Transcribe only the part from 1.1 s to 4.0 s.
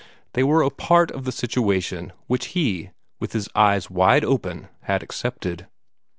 of the situation which he, with his eyes